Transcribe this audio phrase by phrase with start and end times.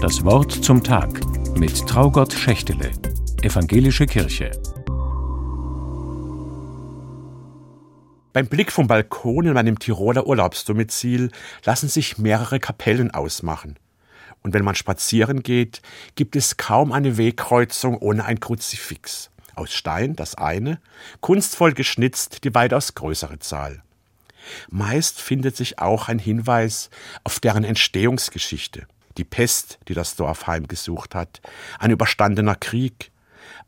[0.00, 1.08] Das Wort zum Tag
[1.56, 2.92] mit Traugott Schächtele,
[3.40, 4.50] Evangelische Kirche.
[8.34, 11.30] Beim Blick vom Balkon in meinem Tiroler Urlaubsdomizil
[11.64, 13.78] lassen sich mehrere Kapellen ausmachen.
[14.42, 15.80] Und wenn man spazieren geht,
[16.14, 19.30] gibt es kaum eine Wegkreuzung ohne ein Kruzifix.
[19.54, 20.78] Aus Stein das eine,
[21.22, 23.82] kunstvoll geschnitzt die weitaus größere Zahl.
[24.68, 26.90] Meist findet sich auch ein Hinweis
[27.24, 28.86] auf deren Entstehungsgeschichte.
[29.18, 31.40] Die Pest, die das Dorf heimgesucht hat,
[31.78, 33.10] ein überstandener Krieg,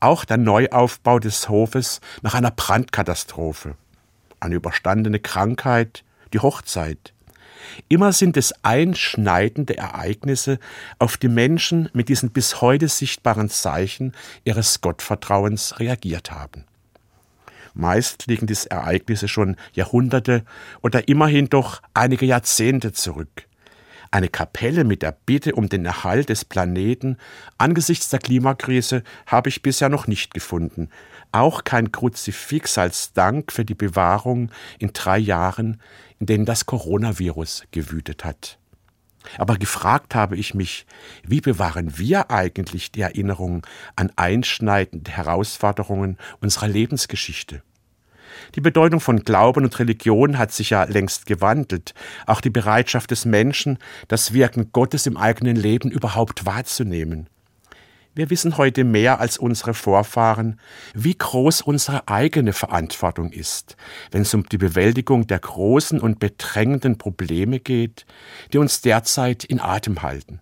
[0.00, 3.76] auch der Neuaufbau des Hofes nach einer Brandkatastrophe,
[4.40, 7.12] eine überstandene Krankheit, die Hochzeit.
[7.88, 10.58] Immer sind es einschneidende Ereignisse,
[10.98, 14.12] auf die Menschen mit diesen bis heute sichtbaren Zeichen
[14.44, 16.64] ihres Gottvertrauens reagiert haben.
[17.74, 20.44] Meist liegen diese Ereignisse schon Jahrhunderte
[20.80, 23.46] oder immerhin doch einige Jahrzehnte zurück.
[24.10, 27.16] Eine Kapelle mit der Bitte um den Erhalt des Planeten
[27.58, 30.90] angesichts der Klimakrise habe ich bisher noch nicht gefunden.
[31.32, 35.80] Auch kein Kruzifix als Dank für die Bewahrung in drei Jahren,
[36.18, 38.58] in denen das Coronavirus gewütet hat.
[39.38, 40.86] Aber gefragt habe ich mich,
[41.24, 43.66] wie bewahren wir eigentlich die Erinnerung
[43.96, 47.62] an einschneidende Herausforderungen unserer Lebensgeschichte?
[48.54, 51.94] Die Bedeutung von Glauben und Religion hat sich ja längst gewandelt.
[52.26, 53.78] Auch die Bereitschaft des Menschen,
[54.08, 57.28] das Wirken Gottes im eigenen Leben überhaupt wahrzunehmen.
[58.16, 60.58] Wir wissen heute mehr als unsere Vorfahren,
[60.94, 63.76] wie groß unsere eigene Verantwortung ist,
[64.10, 68.06] wenn es um die Bewältigung der großen und bedrängenden Probleme geht,
[68.54, 70.40] die uns derzeit in Atem halten.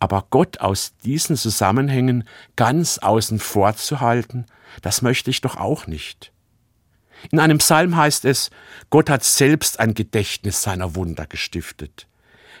[0.00, 2.24] Aber Gott aus diesen Zusammenhängen
[2.56, 4.46] ganz außen vor zu halten,
[4.82, 6.32] das möchte ich doch auch nicht.
[7.30, 8.50] In einem Psalm heißt es,
[8.90, 12.06] Gott hat selbst ein Gedächtnis seiner Wunder gestiftet.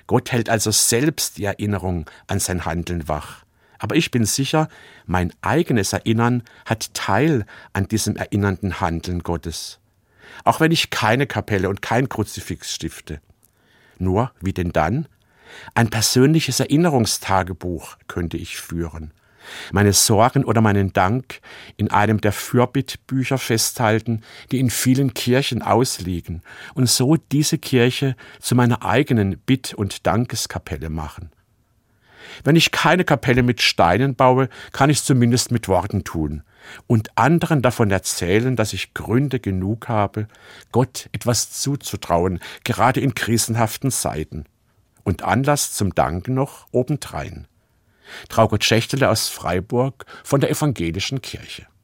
[0.06, 3.44] Gott hält also selbst die Erinnerung an sein Handeln wach.
[3.78, 4.68] Aber ich bin sicher,
[5.06, 9.78] mein eigenes Erinnern hat Teil an diesem erinnernden Handeln Gottes.
[10.44, 13.20] Auch wenn ich keine Kapelle und kein Kruzifix stifte.
[13.98, 15.06] Nur, wie denn dann?
[15.74, 19.12] Ein persönliches Erinnerungstagebuch könnte ich führen
[19.72, 21.40] meine Sorgen oder meinen Dank
[21.76, 26.42] in einem der Fürbittbücher festhalten, die in vielen Kirchen ausliegen,
[26.74, 31.30] und so diese Kirche zu meiner eigenen Bitt- und Dankeskapelle machen.
[32.42, 36.42] Wenn ich keine Kapelle mit Steinen baue, kann ich es zumindest mit Worten tun
[36.86, 40.28] und anderen davon erzählen, dass ich Gründe genug habe,
[40.72, 44.44] Gott etwas zuzutrauen, gerade in krisenhaften Zeiten.
[45.02, 47.46] Und Anlass zum Danken noch obendrein.
[48.28, 51.66] Traugott Schächtele aus Freiburg von der Evangelischen Kirche.